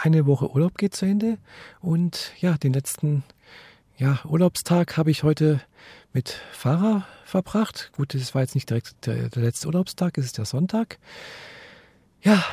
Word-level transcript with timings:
eine 0.00 0.26
Woche 0.26 0.50
Urlaub 0.50 0.78
geht 0.78 0.94
zu 0.94 1.06
Ende 1.06 1.38
und 1.80 2.32
ja, 2.40 2.56
den 2.56 2.72
letzten 2.72 3.24
ja, 3.96 4.20
Urlaubstag 4.24 4.96
habe 4.96 5.10
ich 5.10 5.24
heute 5.24 5.60
mit 6.12 6.40
Fahrer 6.52 7.06
verbracht. 7.24 7.90
Gut, 7.96 8.14
das 8.14 8.34
war 8.34 8.42
jetzt 8.42 8.54
nicht 8.54 8.70
direkt 8.70 9.06
der, 9.06 9.28
der 9.28 9.42
letzte 9.42 9.66
Urlaubstag, 9.66 10.16
es 10.18 10.26
ist 10.26 10.38
der 10.38 10.44
Sonntag. 10.44 10.98
Ja, 12.22 12.44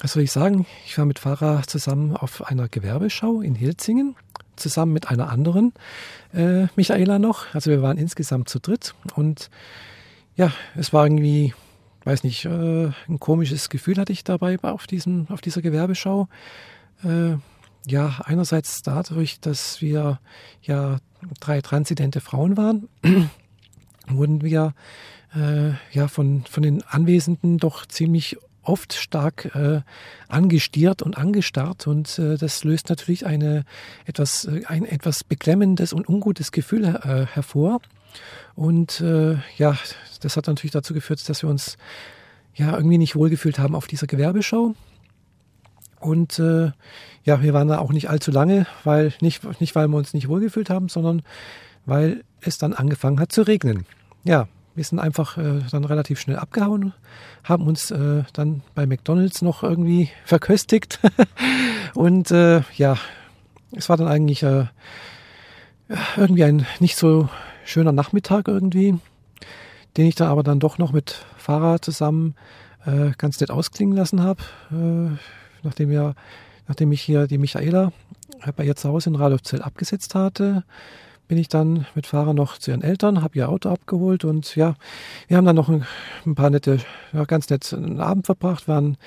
was 0.00 0.12
soll 0.12 0.24
ich 0.24 0.32
sagen? 0.32 0.66
Ich 0.86 0.98
war 0.98 1.04
mit 1.04 1.18
Fahrer 1.18 1.62
zusammen 1.62 2.16
auf 2.16 2.44
einer 2.44 2.68
Gewerbeschau 2.68 3.40
in 3.40 3.54
Hilzingen, 3.54 4.16
zusammen 4.56 4.92
mit 4.92 5.08
einer 5.08 5.30
anderen 5.30 5.72
äh, 6.34 6.66
Michaela 6.74 7.18
noch. 7.18 7.54
Also 7.54 7.70
wir 7.70 7.82
waren 7.82 7.98
insgesamt 7.98 8.48
zu 8.48 8.58
dritt 8.58 8.94
und 9.14 9.50
ja, 10.34 10.52
es 10.76 10.92
war 10.92 11.06
irgendwie 11.06 11.54
weiß 12.04 12.24
nicht, 12.24 12.44
äh, 12.44 12.90
ein 13.08 13.20
komisches 13.20 13.68
Gefühl 13.68 13.96
hatte 13.96 14.12
ich 14.12 14.24
dabei 14.24 14.58
auf, 14.62 14.86
diesem, 14.86 15.26
auf 15.28 15.40
dieser 15.40 15.62
Gewerbeschau. 15.62 16.28
Äh, 17.04 17.36
ja, 17.86 18.20
einerseits 18.24 18.82
dadurch, 18.82 19.40
dass 19.40 19.80
wir 19.80 20.20
ja 20.62 20.98
drei 21.40 21.60
transidente 21.60 22.20
Frauen 22.20 22.56
waren, 22.56 22.88
wurden 24.08 24.42
wir 24.42 24.74
äh, 25.34 25.72
ja 25.92 26.08
von, 26.08 26.44
von 26.44 26.62
den 26.62 26.82
Anwesenden 26.82 27.58
doch 27.58 27.86
ziemlich 27.86 28.36
oft 28.62 28.92
stark 28.92 29.54
äh, 29.56 29.80
angestiert 30.28 31.02
und 31.02 31.18
angestarrt 31.18 31.86
und 31.86 32.18
äh, 32.18 32.36
das 32.36 32.62
löst 32.62 32.90
natürlich 32.90 33.26
eine 33.26 33.64
etwas 34.06 34.44
äh, 34.44 34.62
ein 34.66 34.84
etwas 34.84 35.24
beklemmendes 35.24 35.92
und 35.92 36.08
ungutes 36.08 36.52
Gefühl 36.52 36.84
äh, 36.84 37.26
hervor 37.26 37.80
und 38.54 39.00
äh, 39.00 39.36
das 40.22 40.36
hat 40.36 40.46
natürlich 40.46 40.72
dazu 40.72 40.94
geführt 40.94 41.28
dass 41.28 41.42
wir 41.42 41.50
uns 41.50 41.76
ja 42.54 42.74
irgendwie 42.74 42.98
nicht 42.98 43.16
wohlgefühlt 43.16 43.58
haben 43.58 43.74
auf 43.74 43.86
dieser 43.86 44.06
Gewerbeschau. 44.06 44.74
Und 46.00 46.38
äh, 46.38 46.72
ja 47.24 47.42
wir 47.42 47.52
waren 47.54 47.68
da 47.68 47.78
auch 47.78 47.92
nicht 47.92 48.10
allzu 48.10 48.30
lange 48.30 48.66
weil 48.84 49.12
nicht 49.20 49.60
nicht 49.60 49.74
weil 49.74 49.88
wir 49.88 49.96
uns 49.96 50.14
nicht 50.14 50.28
wohlgefühlt 50.28 50.70
haben 50.70 50.88
sondern 50.88 51.22
weil 51.86 52.24
es 52.40 52.58
dann 52.58 52.72
angefangen 52.72 53.20
hat 53.20 53.32
zu 53.32 53.42
regnen. 53.42 53.86
Ja 54.24 54.48
wir 54.74 54.84
sind 54.84 54.98
einfach 54.98 55.36
äh, 55.36 55.60
dann 55.70 55.84
relativ 55.84 56.20
schnell 56.20 56.38
abgehauen, 56.38 56.92
haben 57.44 57.66
uns 57.66 57.90
äh, 57.90 58.22
dann 58.32 58.62
bei 58.74 58.86
McDonald's 58.86 59.42
noch 59.42 59.62
irgendwie 59.62 60.10
verköstigt. 60.24 60.98
und 61.94 62.30
äh, 62.30 62.62
ja, 62.76 62.96
es 63.76 63.88
war 63.88 63.96
dann 63.96 64.08
eigentlich 64.08 64.42
äh, 64.42 64.66
irgendwie 66.16 66.44
ein 66.44 66.66
nicht 66.80 66.96
so 66.96 67.28
schöner 67.64 67.92
Nachmittag 67.92 68.48
irgendwie, 68.48 68.98
den 69.96 70.06
ich 70.06 70.14
da 70.14 70.28
aber 70.28 70.42
dann 70.42 70.60
doch 70.60 70.78
noch 70.78 70.92
mit 70.92 71.24
Fahrer 71.36 71.80
zusammen 71.82 72.34
äh, 72.86 73.10
ganz 73.18 73.40
nett 73.40 73.50
ausklingen 73.50 73.96
lassen 73.96 74.22
habe, 74.22 74.42
äh, 74.70 75.16
nachdem 75.62 75.90
wir, 75.90 76.14
nachdem 76.68 76.92
ich 76.92 77.02
hier 77.02 77.26
die 77.26 77.38
Michaela 77.38 77.92
bei 78.56 78.64
ihr 78.64 78.76
zu 78.76 78.88
Hause 78.88 79.10
in 79.10 79.16
Radolfzell 79.16 79.62
abgesetzt 79.62 80.14
hatte 80.14 80.64
bin 81.32 81.38
ich 81.38 81.48
dann 81.48 81.86
mit 81.94 82.06
Fahrer 82.06 82.34
noch 82.34 82.58
zu 82.58 82.72
ihren 82.72 82.82
Eltern, 82.82 83.22
habe 83.22 83.38
ihr 83.38 83.48
Auto 83.48 83.70
abgeholt 83.70 84.22
und 84.22 84.54
ja, 84.54 84.74
wir 85.28 85.38
haben 85.38 85.46
dann 85.46 85.56
noch 85.56 85.70
ein, 85.70 85.86
ein 86.26 86.34
paar 86.34 86.50
nette, 86.50 86.76
ja, 87.14 87.24
ganz 87.24 87.48
nett 87.48 87.72
einen 87.72 88.00
Abend 88.00 88.26
verbracht, 88.26 88.68
waren 88.68 88.98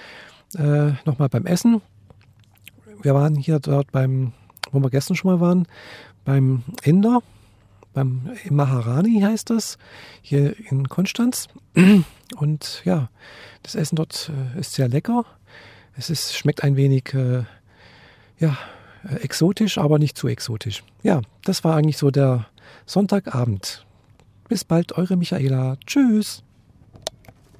äh, 0.55 0.93
nochmal 1.05 1.29
beim 1.29 1.45
Essen. 1.45 1.83
Wir 3.03 3.13
waren 3.13 3.35
hier 3.35 3.59
dort 3.59 3.91
beim, 3.91 4.31
wo 4.71 4.79
wir 4.79 4.89
gestern 4.89 5.15
schon 5.15 5.29
mal 5.29 5.39
waren, 5.39 5.67
beim 6.23 6.63
Inder, 6.83 7.21
beim 7.95 8.29
Maharani 8.49 9.21
heißt 9.21 9.49
das, 9.49 9.79
hier 10.21 10.55
in 10.69 10.87
Konstanz. 10.89 11.47
Und 12.35 12.81
ja, 12.83 13.09
das 13.63 13.73
Essen 13.73 13.95
dort 13.95 14.29
äh, 14.55 14.59
ist 14.59 14.73
sehr 14.73 14.87
lecker. 14.87 15.25
Es 15.97 16.09
ist, 16.09 16.35
schmeckt 16.35 16.63
ein 16.63 16.75
wenig, 16.75 17.13
äh, 17.13 17.43
ja, 18.37 18.57
äh, 19.09 19.15
exotisch, 19.21 19.77
aber 19.77 19.97
nicht 19.97 20.17
zu 20.17 20.27
exotisch. 20.27 20.83
Ja, 21.03 21.21
das 21.45 21.63
war 21.63 21.77
eigentlich 21.77 21.97
so 21.97 22.11
der 22.11 22.47
Sonntagabend. 22.85 23.85
Bis 24.49 24.65
bald, 24.65 24.97
eure 24.97 25.15
Michaela. 25.15 25.77
Tschüss. 25.87 26.43